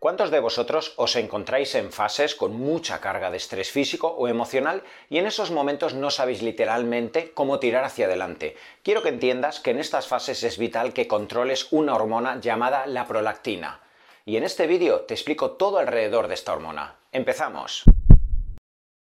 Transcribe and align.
¿Cuántos 0.00 0.30
de 0.30 0.40
vosotros 0.40 0.94
os 0.96 1.14
encontráis 1.14 1.74
en 1.74 1.92
fases 1.92 2.34
con 2.34 2.56
mucha 2.56 3.02
carga 3.02 3.30
de 3.30 3.36
estrés 3.36 3.70
físico 3.70 4.08
o 4.08 4.28
emocional 4.28 4.82
y 5.10 5.18
en 5.18 5.26
esos 5.26 5.50
momentos 5.50 5.92
no 5.92 6.08
sabéis 6.10 6.40
literalmente 6.40 7.32
cómo 7.32 7.58
tirar 7.58 7.84
hacia 7.84 8.06
adelante? 8.06 8.56
Quiero 8.82 9.02
que 9.02 9.10
entiendas 9.10 9.60
que 9.60 9.72
en 9.72 9.78
estas 9.78 10.06
fases 10.06 10.42
es 10.42 10.56
vital 10.56 10.94
que 10.94 11.06
controles 11.06 11.70
una 11.70 11.94
hormona 11.94 12.40
llamada 12.40 12.86
la 12.86 13.06
prolactina. 13.06 13.82
Y 14.24 14.38
en 14.38 14.44
este 14.44 14.66
vídeo 14.66 15.02
te 15.02 15.12
explico 15.12 15.50
todo 15.50 15.76
alrededor 15.76 16.28
de 16.28 16.34
esta 16.34 16.54
hormona. 16.54 16.96
¡Empezamos! 17.12 17.84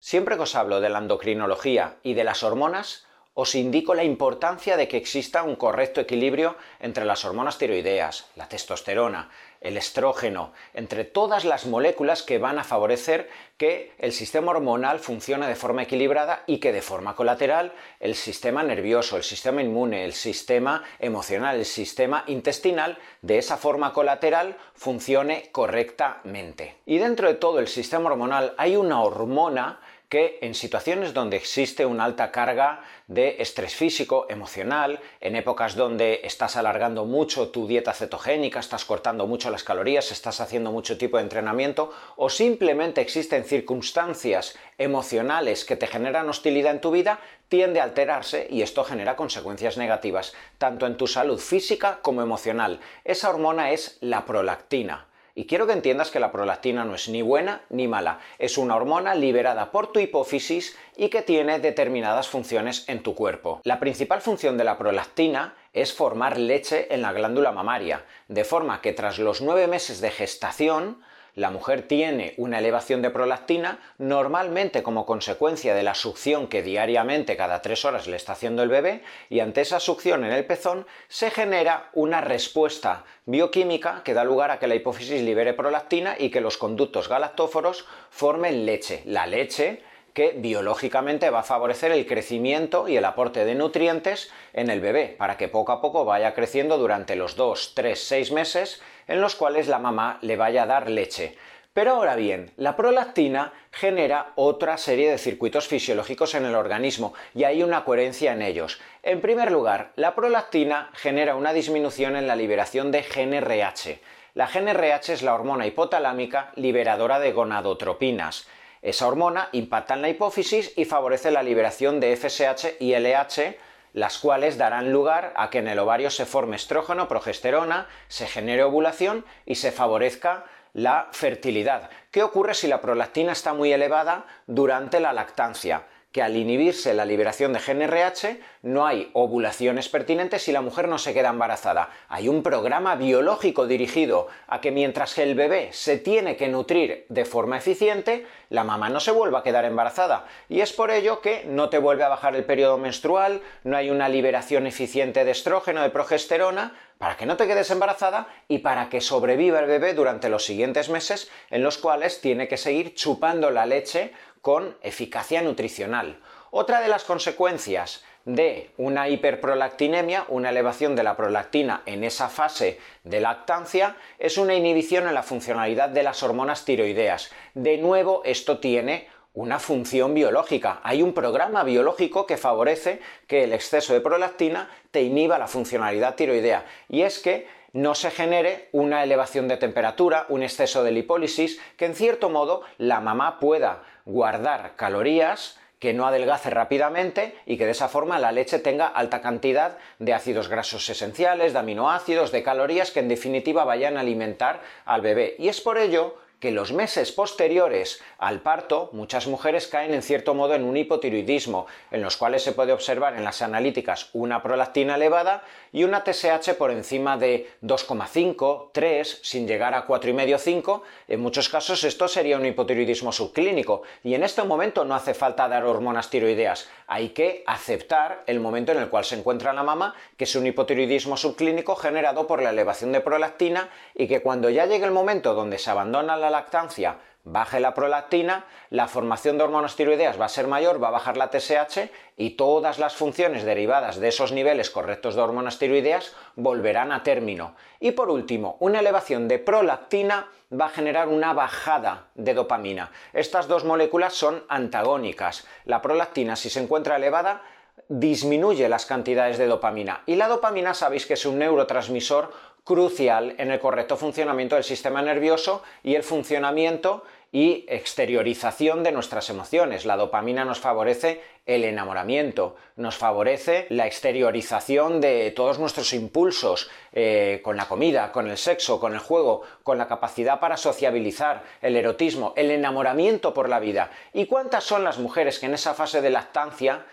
Siempre 0.00 0.36
que 0.36 0.42
os 0.42 0.54
hablo 0.54 0.82
de 0.82 0.90
la 0.90 0.98
endocrinología 0.98 1.96
y 2.02 2.12
de 2.12 2.24
las 2.24 2.42
hormonas, 2.42 3.06
os 3.36 3.56
indico 3.56 3.94
la 3.94 4.04
importancia 4.04 4.76
de 4.76 4.86
que 4.86 4.96
exista 4.96 5.42
un 5.42 5.56
correcto 5.56 6.00
equilibrio 6.00 6.56
entre 6.78 7.04
las 7.04 7.24
hormonas 7.24 7.58
tiroideas, 7.58 8.30
la 8.36 8.48
testosterona, 8.48 9.28
el 9.64 9.76
estrógeno, 9.76 10.52
entre 10.74 11.04
todas 11.04 11.44
las 11.44 11.66
moléculas 11.66 12.22
que 12.22 12.38
van 12.38 12.58
a 12.58 12.64
favorecer 12.64 13.28
que 13.56 13.92
el 13.98 14.12
sistema 14.12 14.52
hormonal 14.52 15.00
funcione 15.00 15.48
de 15.48 15.56
forma 15.56 15.82
equilibrada 15.82 16.44
y 16.46 16.58
que 16.58 16.72
de 16.72 16.82
forma 16.82 17.16
colateral 17.16 17.72
el 17.98 18.14
sistema 18.14 18.62
nervioso, 18.62 19.16
el 19.16 19.24
sistema 19.24 19.62
inmune, 19.62 20.04
el 20.04 20.12
sistema 20.12 20.84
emocional, 20.98 21.56
el 21.56 21.64
sistema 21.64 22.24
intestinal, 22.26 22.98
de 23.22 23.38
esa 23.38 23.56
forma 23.56 23.92
colateral 23.92 24.56
funcione 24.74 25.48
correctamente. 25.50 26.76
Y 26.84 26.98
dentro 26.98 27.28
de 27.28 27.34
todo 27.34 27.58
el 27.58 27.68
sistema 27.68 28.10
hormonal 28.10 28.54
hay 28.58 28.76
una 28.76 29.02
hormona 29.02 29.80
que 30.08 30.38
en 30.42 30.54
situaciones 30.54 31.14
donde 31.14 31.36
existe 31.36 31.86
una 31.86 32.04
alta 32.04 32.30
carga 32.30 32.84
de 33.06 33.36
estrés 33.40 33.74
físico, 33.74 34.26
emocional, 34.28 35.00
en 35.20 35.36
épocas 35.36 35.76
donde 35.76 36.20
estás 36.24 36.56
alargando 36.56 37.04
mucho 37.04 37.48
tu 37.48 37.66
dieta 37.66 37.92
cetogénica, 37.92 38.60
estás 38.60 38.84
cortando 38.84 39.26
mucho 39.26 39.50
las 39.50 39.64
calorías, 39.64 40.12
estás 40.12 40.40
haciendo 40.40 40.72
mucho 40.72 40.96
tipo 40.98 41.16
de 41.16 41.24
entrenamiento 41.24 41.92
o 42.16 42.30
simplemente 42.30 43.00
existen 43.00 43.44
circunstancias 43.44 44.56
emocionales 44.78 45.64
que 45.64 45.76
te 45.76 45.86
generan 45.86 46.28
hostilidad 46.28 46.72
en 46.72 46.80
tu 46.80 46.90
vida, 46.90 47.20
tiende 47.48 47.80
a 47.80 47.84
alterarse 47.84 48.46
y 48.50 48.62
esto 48.62 48.84
genera 48.84 49.16
consecuencias 49.16 49.76
negativas, 49.76 50.34
tanto 50.58 50.86
en 50.86 50.96
tu 50.96 51.06
salud 51.06 51.38
física 51.38 51.98
como 52.02 52.22
emocional. 52.22 52.80
Esa 53.04 53.30
hormona 53.30 53.70
es 53.72 53.98
la 54.00 54.24
prolactina. 54.26 55.06
Y 55.36 55.46
quiero 55.46 55.66
que 55.66 55.72
entiendas 55.72 56.12
que 56.12 56.20
la 56.20 56.30
prolactina 56.30 56.84
no 56.84 56.94
es 56.94 57.08
ni 57.08 57.20
buena 57.20 57.62
ni 57.68 57.88
mala, 57.88 58.20
es 58.38 58.56
una 58.56 58.76
hormona 58.76 59.16
liberada 59.16 59.72
por 59.72 59.90
tu 59.90 59.98
hipófisis 59.98 60.76
y 60.96 61.08
que 61.08 61.22
tiene 61.22 61.58
determinadas 61.58 62.28
funciones 62.28 62.88
en 62.88 63.02
tu 63.02 63.16
cuerpo. 63.16 63.60
La 63.64 63.80
principal 63.80 64.20
función 64.20 64.56
de 64.56 64.62
la 64.62 64.78
prolactina 64.78 65.56
es 65.72 65.92
formar 65.92 66.38
leche 66.38 66.94
en 66.94 67.02
la 67.02 67.12
glándula 67.12 67.50
mamaria, 67.50 68.04
de 68.28 68.44
forma 68.44 68.80
que 68.80 68.92
tras 68.92 69.18
los 69.18 69.40
nueve 69.40 69.66
meses 69.66 70.00
de 70.00 70.12
gestación, 70.12 71.02
la 71.34 71.50
mujer 71.50 71.82
tiene 71.82 72.34
una 72.36 72.58
elevación 72.58 73.02
de 73.02 73.10
prolactina, 73.10 73.80
normalmente 73.98 74.82
como 74.82 75.04
consecuencia 75.04 75.74
de 75.74 75.82
la 75.82 75.94
succión 75.94 76.46
que 76.46 76.62
diariamente 76.62 77.36
cada 77.36 77.60
tres 77.60 77.84
horas 77.84 78.06
le 78.06 78.16
está 78.16 78.32
haciendo 78.32 78.62
el 78.62 78.68
bebé, 78.68 79.02
y 79.30 79.40
ante 79.40 79.60
esa 79.60 79.80
succión 79.80 80.24
en 80.24 80.32
el 80.32 80.46
pezón 80.46 80.86
se 81.08 81.30
genera 81.30 81.90
una 81.92 82.20
respuesta 82.20 83.04
bioquímica 83.26 84.02
que 84.04 84.14
da 84.14 84.24
lugar 84.24 84.50
a 84.50 84.58
que 84.58 84.66
la 84.66 84.74
hipófisis 84.74 85.22
libere 85.22 85.54
prolactina 85.54 86.16
y 86.18 86.30
que 86.30 86.40
los 86.40 86.56
conductos 86.56 87.08
galactóforos 87.08 87.86
formen 88.10 88.66
leche. 88.66 89.02
La 89.06 89.26
leche 89.26 89.82
que 90.14 90.32
biológicamente 90.36 91.28
va 91.28 91.40
a 91.40 91.44
favorecer 91.44 91.92
el 91.92 92.06
crecimiento 92.06 92.88
y 92.88 92.96
el 92.96 93.04
aporte 93.04 93.44
de 93.44 93.56
nutrientes 93.56 94.32
en 94.52 94.70
el 94.70 94.80
bebé, 94.80 95.14
para 95.18 95.36
que 95.36 95.48
poco 95.48 95.72
a 95.72 95.80
poco 95.80 96.04
vaya 96.04 96.34
creciendo 96.34 96.78
durante 96.78 97.16
los 97.16 97.36
2, 97.36 97.72
3, 97.74 98.02
6 98.02 98.32
meses 98.32 98.80
en 99.08 99.20
los 99.20 99.34
cuales 99.34 99.68
la 99.68 99.80
mamá 99.80 100.18
le 100.22 100.36
vaya 100.36 100.62
a 100.62 100.66
dar 100.66 100.88
leche. 100.88 101.36
Pero 101.74 101.96
ahora 101.96 102.14
bien, 102.14 102.52
la 102.56 102.76
prolactina 102.76 103.52
genera 103.72 104.30
otra 104.36 104.78
serie 104.78 105.10
de 105.10 105.18
circuitos 105.18 105.66
fisiológicos 105.66 106.36
en 106.36 106.44
el 106.44 106.54
organismo 106.54 107.14
y 107.34 107.42
hay 107.42 107.64
una 107.64 107.84
coherencia 107.84 108.32
en 108.32 108.42
ellos. 108.42 108.80
En 109.02 109.20
primer 109.20 109.50
lugar, 109.50 109.90
la 109.96 110.14
prolactina 110.14 110.90
genera 110.94 111.34
una 111.34 111.52
disminución 111.52 112.14
en 112.14 112.28
la 112.28 112.36
liberación 112.36 112.92
de 112.92 113.02
GNRH. 113.02 114.00
La 114.34 114.46
GNRH 114.46 115.14
es 115.14 115.22
la 115.22 115.34
hormona 115.34 115.66
hipotalámica 115.66 116.52
liberadora 116.54 117.18
de 117.18 117.32
gonadotropinas. 117.32 118.46
Esa 118.84 119.08
hormona 119.08 119.48
impacta 119.52 119.94
en 119.94 120.02
la 120.02 120.10
hipófisis 120.10 120.74
y 120.76 120.84
favorece 120.84 121.30
la 121.30 121.42
liberación 121.42 122.00
de 122.00 122.14
FSH 122.14 122.76
y 122.80 122.94
LH, 122.94 123.56
las 123.94 124.18
cuales 124.18 124.58
darán 124.58 124.92
lugar 124.92 125.32
a 125.36 125.48
que 125.48 125.60
en 125.60 125.68
el 125.68 125.78
ovario 125.78 126.10
se 126.10 126.26
forme 126.26 126.56
estrógeno, 126.56 127.08
progesterona, 127.08 127.88
se 128.08 128.26
genere 128.26 128.62
ovulación 128.62 129.24
y 129.46 129.54
se 129.54 129.72
favorezca 129.72 130.44
la 130.74 131.08
fertilidad. 131.12 131.88
¿Qué 132.10 132.22
ocurre 132.22 132.52
si 132.52 132.66
la 132.66 132.82
prolactina 132.82 133.32
está 133.32 133.54
muy 133.54 133.72
elevada 133.72 134.26
durante 134.46 135.00
la 135.00 135.14
lactancia? 135.14 135.86
Que 136.14 136.22
al 136.22 136.36
inhibirse 136.36 136.94
la 136.94 137.04
liberación 137.04 137.52
de 137.52 137.58
GNRH 137.58 138.38
no 138.62 138.86
hay 138.86 139.10
ovulaciones 139.14 139.88
pertinentes 139.88 140.46
y 140.46 140.52
la 140.52 140.60
mujer 140.60 140.86
no 140.86 140.96
se 140.96 141.12
queda 141.12 141.30
embarazada. 141.30 141.90
Hay 142.08 142.28
un 142.28 142.44
programa 142.44 142.94
biológico 142.94 143.66
dirigido 143.66 144.28
a 144.46 144.60
que 144.60 144.70
mientras 144.70 145.18
el 145.18 145.34
bebé 145.34 145.70
se 145.72 145.98
tiene 145.98 146.36
que 146.36 146.46
nutrir 146.46 147.04
de 147.08 147.24
forma 147.24 147.58
eficiente, 147.58 148.26
la 148.48 148.62
mamá 148.62 148.90
no 148.90 149.00
se 149.00 149.10
vuelva 149.10 149.40
a 149.40 149.42
quedar 149.42 149.64
embarazada. 149.64 150.26
Y 150.48 150.60
es 150.60 150.72
por 150.72 150.92
ello 150.92 151.20
que 151.20 151.46
no 151.46 151.68
te 151.68 151.78
vuelve 151.78 152.04
a 152.04 152.08
bajar 152.08 152.36
el 152.36 152.44
periodo 152.44 152.78
menstrual, 152.78 153.42
no 153.64 153.76
hay 153.76 153.90
una 153.90 154.08
liberación 154.08 154.68
eficiente 154.68 155.24
de 155.24 155.32
estrógeno, 155.32 155.82
de 155.82 155.90
progesterona, 155.90 156.76
para 156.96 157.16
que 157.16 157.26
no 157.26 157.36
te 157.36 157.48
quedes 157.48 157.72
embarazada 157.72 158.28
y 158.46 158.58
para 158.58 158.88
que 158.88 159.00
sobreviva 159.00 159.58
el 159.58 159.66
bebé 159.66 159.94
durante 159.94 160.28
los 160.28 160.44
siguientes 160.44 160.88
meses 160.88 161.28
en 161.50 161.64
los 161.64 161.76
cuales 161.76 162.20
tiene 162.20 162.46
que 162.46 162.56
seguir 162.56 162.94
chupando 162.94 163.50
la 163.50 163.66
leche 163.66 164.12
con 164.44 164.76
eficacia 164.82 165.40
nutricional. 165.40 166.20
Otra 166.50 166.82
de 166.82 166.88
las 166.88 167.04
consecuencias 167.04 168.04
de 168.26 168.72
una 168.76 169.08
hiperprolactinemia, 169.08 170.26
una 170.28 170.50
elevación 170.50 170.94
de 170.94 171.02
la 171.02 171.16
prolactina 171.16 171.80
en 171.86 172.04
esa 172.04 172.28
fase 172.28 172.78
de 173.04 173.20
lactancia, 173.20 173.96
es 174.18 174.36
una 174.36 174.54
inhibición 174.54 175.08
en 175.08 175.14
la 175.14 175.22
funcionalidad 175.22 175.88
de 175.88 176.02
las 176.02 176.22
hormonas 176.22 176.66
tiroideas. 176.66 177.32
De 177.54 177.78
nuevo, 177.78 178.20
esto 178.26 178.58
tiene 178.58 179.08
una 179.32 179.58
función 179.58 180.12
biológica. 180.12 180.78
Hay 180.82 181.00
un 181.00 181.14
programa 181.14 181.64
biológico 181.64 182.26
que 182.26 182.36
favorece 182.36 183.00
que 183.26 183.44
el 183.44 183.54
exceso 183.54 183.94
de 183.94 184.02
prolactina 184.02 184.68
te 184.90 185.00
inhiba 185.00 185.38
la 185.38 185.48
funcionalidad 185.48 186.16
tiroidea. 186.16 186.66
Y 186.90 187.00
es 187.00 187.18
que 187.18 187.48
no 187.72 187.94
se 187.94 188.10
genere 188.10 188.68
una 188.72 189.02
elevación 189.02 189.48
de 189.48 189.56
temperatura, 189.56 190.26
un 190.28 190.42
exceso 190.42 190.84
de 190.84 190.92
lipólisis, 190.92 191.58
que 191.78 191.86
en 191.86 191.94
cierto 191.94 192.28
modo 192.28 192.60
la 192.76 193.00
mamá 193.00 193.40
pueda 193.40 193.82
guardar 194.04 194.76
calorías 194.76 195.58
que 195.78 195.92
no 195.92 196.06
adelgace 196.06 196.48
rápidamente 196.48 197.36
y 197.44 197.58
que 197.58 197.66
de 197.66 197.72
esa 197.72 197.88
forma 197.88 198.18
la 198.18 198.32
leche 198.32 198.58
tenga 198.58 198.86
alta 198.86 199.20
cantidad 199.20 199.76
de 199.98 200.14
ácidos 200.14 200.48
grasos 200.48 200.88
esenciales, 200.88 201.52
de 201.52 201.58
aminoácidos, 201.58 202.32
de 202.32 202.42
calorías 202.42 202.90
que 202.90 203.00
en 203.00 203.08
definitiva 203.08 203.64
vayan 203.64 203.96
a 203.96 204.00
alimentar 204.00 204.62
al 204.86 205.02
bebé. 205.02 205.36
Y 205.38 205.48
es 205.48 205.60
por 205.60 205.76
ello 205.76 206.16
que 206.44 206.50
los 206.50 206.74
meses 206.74 207.10
posteriores 207.10 208.02
al 208.18 208.42
parto 208.42 208.90
muchas 208.92 209.26
mujeres 209.26 209.66
caen 209.66 209.94
en 209.94 210.02
cierto 210.02 210.34
modo 210.34 210.54
en 210.54 210.64
un 210.64 210.76
hipotiroidismo, 210.76 211.66
en 211.90 212.02
los 212.02 212.18
cuales 212.18 212.42
se 212.42 212.52
puede 212.52 212.74
observar 212.74 213.16
en 213.16 213.24
las 213.24 213.40
analíticas 213.40 214.10
una 214.12 214.42
prolactina 214.42 214.96
elevada 214.96 215.42
y 215.72 215.84
una 215.84 216.04
TSH 216.04 216.52
por 216.58 216.70
encima 216.70 217.16
de 217.16 217.48
2,5, 217.62 218.68
3, 218.72 219.20
sin 219.22 219.48
llegar 219.48 219.72
a 219.72 219.86
4,5, 219.86 220.36
5. 220.36 220.82
En 221.08 221.20
muchos 221.20 221.48
casos 221.48 221.82
esto 221.82 222.08
sería 222.08 222.36
un 222.36 222.44
hipotiroidismo 222.44 223.10
subclínico 223.10 223.80
y 224.02 224.12
en 224.12 224.22
este 224.22 224.42
momento 224.42 224.84
no 224.84 224.94
hace 224.94 225.14
falta 225.14 225.48
dar 225.48 225.64
hormonas 225.64 226.10
tiroideas, 226.10 226.68
hay 226.86 227.08
que 227.08 227.42
aceptar 227.46 228.22
el 228.26 228.38
momento 228.38 228.72
en 228.72 228.78
el 228.78 228.90
cual 228.90 229.06
se 229.06 229.16
encuentra 229.16 229.54
la 229.54 229.62
mamá, 229.62 229.94
que 230.18 230.24
es 230.24 230.36
un 230.36 230.46
hipotiroidismo 230.46 231.16
subclínico 231.16 231.74
generado 231.74 232.26
por 232.26 232.42
la 232.42 232.50
elevación 232.50 232.92
de 232.92 233.00
prolactina 233.00 233.70
y 233.94 234.08
que 234.08 234.20
cuando 234.20 234.50
ya 234.50 234.66
llegue 234.66 234.84
el 234.84 234.90
momento 234.90 235.32
donde 235.32 235.58
se 235.58 235.70
abandona 235.70 236.18
la 236.18 236.33
lactancia, 236.34 236.98
baje 237.24 237.58
la 237.58 237.72
prolactina, 237.72 238.44
la 238.70 238.86
formación 238.86 239.38
de 239.38 239.44
hormonas 239.44 239.76
tiroideas 239.76 240.20
va 240.20 240.26
a 240.26 240.28
ser 240.28 240.46
mayor, 240.46 240.82
va 240.82 240.88
a 240.88 240.98
bajar 240.98 241.16
la 241.16 241.30
TSH 241.30 241.90
y 242.16 242.30
todas 242.30 242.78
las 242.78 242.94
funciones 242.94 243.44
derivadas 243.44 243.98
de 243.98 244.08
esos 244.08 244.32
niveles 244.32 244.70
correctos 244.70 245.14
de 245.14 245.22
hormonas 245.22 245.58
tiroideas 245.58 246.14
volverán 246.36 246.92
a 246.92 247.02
término. 247.02 247.54
Y 247.80 247.92
por 247.92 248.10
último, 248.10 248.56
una 248.60 248.80
elevación 248.80 249.28
de 249.28 249.38
prolactina 249.38 250.28
va 250.52 250.66
a 250.66 250.70
generar 250.70 251.08
una 251.08 251.32
bajada 251.32 252.08
de 252.14 252.34
dopamina. 252.34 252.90
Estas 253.12 253.48
dos 253.48 253.64
moléculas 253.64 254.12
son 254.12 254.44
antagónicas. 254.48 255.46
La 255.64 255.80
prolactina, 255.80 256.36
si 256.36 256.50
se 256.50 256.60
encuentra 256.60 256.96
elevada, 256.96 257.42
disminuye 257.88 258.68
las 258.68 258.86
cantidades 258.86 259.38
de 259.38 259.46
dopamina. 259.46 260.02
Y 260.06 260.16
la 260.16 260.28
dopamina 260.28 260.74
sabéis 260.74 261.06
que 261.06 261.14
es 261.14 261.26
un 261.26 261.38
neurotransmisor 261.38 262.32
crucial 262.64 263.34
en 263.38 263.50
el 263.50 263.60
correcto 263.60 263.96
funcionamiento 263.96 264.54
del 264.54 264.64
sistema 264.64 265.02
nervioso 265.02 265.62
y 265.82 265.94
el 265.94 266.02
funcionamiento 266.02 267.04
y 267.30 267.66
exteriorización 267.68 268.84
de 268.84 268.92
nuestras 268.92 269.28
emociones. 269.28 269.84
La 269.84 269.96
dopamina 269.96 270.44
nos 270.44 270.60
favorece 270.60 271.20
el 271.46 271.64
enamoramiento, 271.64 272.54
nos 272.76 272.96
favorece 272.96 273.66
la 273.70 273.88
exteriorización 273.88 275.00
de 275.00 275.32
todos 275.32 275.58
nuestros 275.58 275.92
impulsos 275.92 276.70
eh, 276.92 277.40
con 277.42 277.56
la 277.56 277.66
comida, 277.66 278.12
con 278.12 278.30
el 278.30 278.38
sexo, 278.38 278.78
con 278.78 278.94
el 278.94 279.00
juego, 279.00 279.42
con 279.64 279.78
la 279.78 279.88
capacidad 279.88 280.38
para 280.38 280.56
sociabilizar, 280.56 281.42
el 281.60 281.76
erotismo, 281.76 282.34
el 282.36 282.52
enamoramiento 282.52 283.34
por 283.34 283.48
la 283.48 283.58
vida. 283.58 283.90
¿Y 284.12 284.26
cuántas 284.26 284.62
son 284.62 284.84
las 284.84 284.98
mujeres 284.98 285.40
que 285.40 285.46
en 285.46 285.54
esa 285.54 285.74
fase 285.74 286.00
de 286.00 286.10
lactancia 286.10 286.86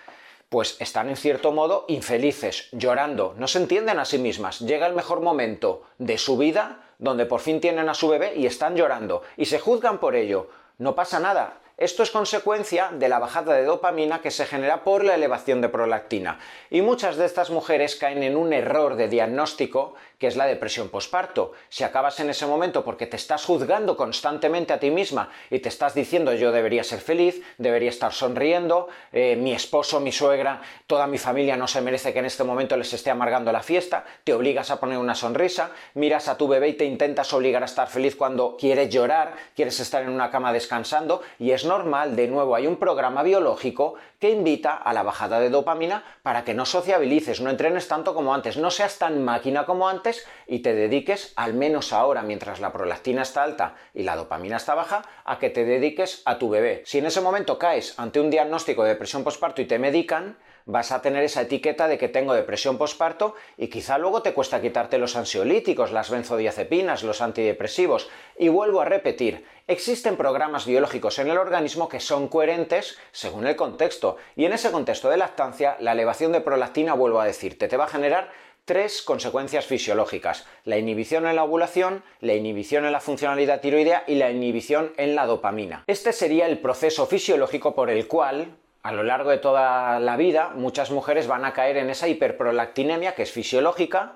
pues 0.51 0.75
están 0.81 1.07
en 1.07 1.15
cierto 1.15 1.53
modo 1.53 1.85
infelices, 1.87 2.67
llorando, 2.73 3.33
no 3.37 3.47
se 3.47 3.57
entienden 3.57 3.99
a 3.99 4.05
sí 4.05 4.17
mismas. 4.17 4.59
Llega 4.59 4.85
el 4.85 4.93
mejor 4.93 5.21
momento 5.21 5.83
de 5.97 6.17
su 6.17 6.37
vida 6.37 6.89
donde 6.99 7.25
por 7.25 7.39
fin 7.39 7.61
tienen 7.61 7.87
a 7.87 7.93
su 7.93 8.09
bebé 8.09 8.33
y 8.35 8.45
están 8.45 8.75
llorando 8.75 9.23
y 9.37 9.45
se 9.45 9.59
juzgan 9.59 10.01
por 10.01 10.13
ello. 10.13 10.49
No 10.77 10.93
pasa 10.93 11.21
nada, 11.21 11.61
esto 11.81 12.03
es 12.03 12.11
consecuencia 12.11 12.91
de 12.93 13.09
la 13.09 13.17
bajada 13.17 13.55
de 13.55 13.63
dopamina 13.63 14.21
que 14.21 14.29
se 14.29 14.45
genera 14.45 14.83
por 14.83 15.03
la 15.03 15.15
elevación 15.15 15.61
de 15.61 15.69
prolactina. 15.69 16.37
Y 16.69 16.83
muchas 16.83 17.17
de 17.17 17.25
estas 17.25 17.49
mujeres 17.49 17.95
caen 17.95 18.21
en 18.21 18.37
un 18.37 18.53
error 18.53 18.95
de 18.95 19.07
diagnóstico 19.07 19.95
que 20.21 20.27
es 20.27 20.35
la 20.35 20.45
depresión 20.45 20.89
posparto. 20.89 21.53
Si 21.69 21.83
acabas 21.83 22.19
en 22.19 22.29
ese 22.29 22.45
momento 22.45 22.85
porque 22.85 23.07
te 23.07 23.15
estás 23.15 23.43
juzgando 23.43 23.97
constantemente 23.97 24.71
a 24.71 24.79
ti 24.79 24.91
misma 24.91 25.31
y 25.49 25.57
te 25.57 25.69
estás 25.69 25.95
diciendo 25.95 26.35
yo 26.35 26.51
debería 26.51 26.83
ser 26.83 27.01
feliz, 27.01 27.41
debería 27.57 27.89
estar 27.89 28.13
sonriendo, 28.13 28.87
eh, 29.11 29.35
mi 29.35 29.51
esposo, 29.51 29.99
mi 29.99 30.11
suegra, 30.11 30.61
toda 30.85 31.07
mi 31.07 31.17
familia 31.17 31.57
no 31.57 31.67
se 31.67 31.81
merece 31.81 32.13
que 32.13 32.19
en 32.19 32.25
este 32.25 32.43
momento 32.43 32.77
les 32.77 32.93
esté 32.93 33.09
amargando 33.09 33.51
la 33.51 33.63
fiesta, 33.63 34.05
te 34.23 34.35
obligas 34.35 34.69
a 34.69 34.79
poner 34.79 34.99
una 34.99 35.15
sonrisa, 35.15 35.71
miras 35.95 36.27
a 36.27 36.37
tu 36.37 36.47
bebé 36.47 36.67
y 36.67 36.73
te 36.73 36.85
intentas 36.85 37.33
obligar 37.33 37.63
a 37.63 37.65
estar 37.65 37.87
feliz 37.87 38.15
cuando 38.15 38.55
quieres 38.57 38.91
llorar, 38.91 39.33
quieres 39.55 39.79
estar 39.79 40.03
en 40.03 40.09
una 40.09 40.29
cama 40.29 40.53
descansando 40.53 41.23
y 41.39 41.49
es 41.49 41.65
normal, 41.71 42.17
de 42.17 42.27
nuevo 42.27 42.53
hay 42.53 42.67
un 42.67 42.75
programa 42.75 43.23
biológico 43.23 43.93
que 44.19 44.29
invita 44.29 44.75
a 44.75 44.91
la 44.91 45.03
bajada 45.03 45.39
de 45.39 45.49
dopamina 45.49 46.03
para 46.21 46.43
que 46.43 46.53
no 46.53 46.65
sociabilices, 46.65 47.39
no 47.39 47.49
entrenes 47.49 47.87
tanto 47.87 48.13
como 48.13 48.33
antes, 48.33 48.57
no 48.57 48.71
seas 48.71 48.97
tan 48.97 49.23
máquina 49.23 49.65
como 49.65 49.87
antes 49.87 50.27
y 50.47 50.59
te 50.59 50.73
dediques, 50.73 51.31
al 51.37 51.53
menos 51.53 51.93
ahora, 51.93 52.23
mientras 52.23 52.59
la 52.59 52.73
prolactina 52.73 53.21
está 53.21 53.43
alta 53.43 53.75
y 53.93 54.03
la 54.03 54.17
dopamina 54.17 54.57
está 54.57 54.75
baja, 54.75 55.03
a 55.23 55.39
que 55.39 55.49
te 55.49 55.63
dediques 55.63 56.23
a 56.25 56.37
tu 56.37 56.49
bebé. 56.49 56.83
Si 56.85 56.97
en 56.97 57.05
ese 57.05 57.21
momento 57.21 57.57
caes 57.57 57.97
ante 57.97 58.19
un 58.19 58.29
diagnóstico 58.29 58.83
de 58.83 58.89
depresión 58.89 59.23
postparto 59.23 59.61
y 59.61 59.65
te 59.65 59.79
medican, 59.79 60.37
vas 60.71 60.91
a 60.91 61.01
tener 61.01 61.23
esa 61.23 61.41
etiqueta 61.41 61.87
de 61.87 61.97
que 61.97 62.07
tengo 62.07 62.33
depresión 62.33 62.77
posparto 62.77 63.35
y 63.57 63.67
quizá 63.67 63.97
luego 63.97 64.21
te 64.21 64.33
cuesta 64.33 64.61
quitarte 64.61 64.97
los 64.97 65.15
ansiolíticos, 65.15 65.91
las 65.91 66.09
benzodiazepinas, 66.09 67.03
los 67.03 67.21
antidepresivos. 67.21 68.09
Y 68.37 68.47
vuelvo 68.47 68.81
a 68.81 68.85
repetir, 68.85 69.45
existen 69.67 70.15
programas 70.15 70.65
biológicos 70.65 71.19
en 71.19 71.29
el 71.29 71.37
organismo 71.37 71.89
que 71.89 71.99
son 71.99 72.29
coherentes 72.29 72.97
según 73.11 73.45
el 73.47 73.57
contexto. 73.57 74.17
Y 74.35 74.45
en 74.45 74.53
ese 74.53 74.71
contexto 74.71 75.09
de 75.09 75.17
lactancia, 75.17 75.75
la 75.79 75.91
elevación 75.91 76.31
de 76.31 76.41
prolactina, 76.41 76.93
vuelvo 76.93 77.19
a 77.19 77.25
decirte, 77.25 77.67
te 77.67 77.77
va 77.77 77.83
a 77.83 77.89
generar 77.89 78.31
tres 78.63 79.01
consecuencias 79.01 79.65
fisiológicas. 79.65 80.45
La 80.63 80.77
inhibición 80.77 81.27
en 81.27 81.35
la 81.35 81.43
ovulación, 81.43 82.03
la 82.21 82.33
inhibición 82.33 82.85
en 82.85 82.93
la 82.93 83.01
funcionalidad 83.01 83.59
tiroidea 83.59 84.05
y 84.07 84.15
la 84.15 84.31
inhibición 84.31 84.93
en 84.95 85.15
la 85.15 85.25
dopamina. 85.25 85.83
Este 85.87 86.13
sería 86.13 86.45
el 86.45 86.59
proceso 86.59 87.05
fisiológico 87.07 87.75
por 87.75 87.89
el 87.89 88.07
cual 88.07 88.55
a 88.83 88.91
lo 88.91 89.03
largo 89.03 89.29
de 89.29 89.37
toda 89.37 89.99
la 89.99 90.17
vida 90.17 90.51
muchas 90.55 90.91
mujeres 90.91 91.27
van 91.27 91.45
a 91.45 91.53
caer 91.53 91.77
en 91.77 91.89
esa 91.89 92.07
hiperprolactinemia 92.07 93.15
que 93.15 93.23
es 93.23 93.31
fisiológica, 93.31 94.13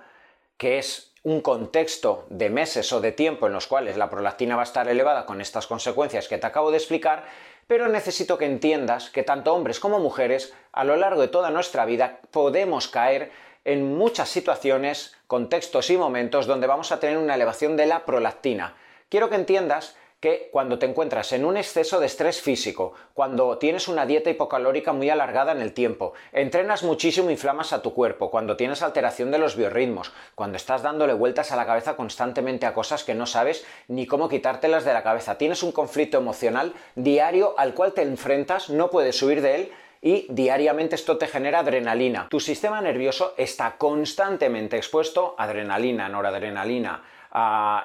que 0.57 0.79
es 0.79 1.11
un 1.23 1.41
contexto 1.41 2.25
de 2.29 2.49
meses 2.49 2.93
o 2.93 3.01
de 3.01 3.11
tiempo 3.11 3.47
en 3.47 3.53
los 3.53 3.67
cuales 3.67 3.97
la 3.97 4.09
prolactina 4.09 4.55
va 4.55 4.61
a 4.61 4.65
estar 4.65 4.87
elevada 4.87 5.25
con 5.25 5.41
estas 5.41 5.67
consecuencias 5.67 6.27
que 6.27 6.37
te 6.37 6.45
acabo 6.45 6.71
de 6.71 6.77
explicar, 6.77 7.25
pero 7.67 7.87
necesito 7.87 8.37
que 8.37 8.45
entiendas 8.45 9.09
que 9.09 9.23
tanto 9.23 9.53
hombres 9.53 9.79
como 9.79 9.99
mujeres 9.99 10.53
a 10.71 10.83
lo 10.83 10.95
largo 10.95 11.21
de 11.21 11.27
toda 11.27 11.49
nuestra 11.49 11.85
vida 11.85 12.19
podemos 12.31 12.87
caer 12.87 13.31
en 13.65 13.97
muchas 13.97 14.29
situaciones, 14.29 15.15
contextos 15.25 15.89
y 15.89 15.97
momentos 15.97 16.45
donde 16.45 16.67
vamos 16.67 16.91
a 16.91 16.99
tener 16.99 17.17
una 17.17 17.33
elevación 17.33 17.75
de 17.75 17.87
la 17.87 18.05
prolactina. 18.05 18.75
Quiero 19.09 19.29
que 19.29 19.35
entiendas 19.35 19.97
que 20.19 20.49
cuando 20.51 20.79
te 20.79 20.85
encuentras 20.85 21.33
en 21.33 21.45
un 21.45 21.57
exceso 21.57 21.99
de 21.99 22.07
estrés 22.07 22.41
físico, 22.41 22.93
cuando 23.13 23.57
tienes 23.57 23.87
una 23.87 24.05
dieta 24.05 24.29
hipocalórica 24.29 24.93
muy 24.93 25.09
alargada 25.09 25.51
en 25.51 25.61
el 25.61 25.73
tiempo, 25.73 26.13
entrenas 26.31 26.83
muchísimo, 26.83 27.29
inflamas 27.29 27.73
a 27.73 27.81
tu 27.81 27.93
cuerpo, 27.93 28.31
cuando 28.31 28.57
tienes 28.57 28.81
alteración 28.81 29.31
de 29.31 29.37
los 29.37 29.55
biorritmos, 29.55 30.13
cuando 30.33 30.57
estás 30.57 30.81
dándole 30.81 31.13
vueltas 31.13 31.51
a 31.51 31.55
la 31.55 31.65
cabeza 31.65 31.95
constantemente 31.95 32.65
a 32.65 32.73
cosas 32.73 33.03
que 33.03 33.13
no 33.13 33.25
sabes 33.25 33.65
ni 33.87 34.07
cómo 34.07 34.29
quitártelas 34.29 34.85
de 34.85 34.93
la 34.93 35.03
cabeza, 35.03 35.37
tienes 35.37 35.63
un 35.63 35.71
conflicto 35.71 36.17
emocional 36.17 36.73
diario 36.95 37.53
al 37.57 37.73
cual 37.73 37.93
te 37.93 38.01
enfrentas, 38.01 38.69
no 38.69 38.89
puedes 38.89 39.21
huir 39.21 39.41
de 39.41 39.55
él, 39.55 39.71
y 40.01 40.27
diariamente 40.29 40.93
esto 40.93 41.17
te 41.17 41.25
genera 41.25 41.59
adrenalina. 41.59 42.27
Tu 42.29 42.39
sistema 42.39 42.79
nervioso 42.79 43.33
está 43.37 43.77
constantemente 43.77 44.77
expuesto 44.77 45.33
a 45.37 45.45
adrenalina, 45.45 46.07
noradrenalina, 46.09 47.03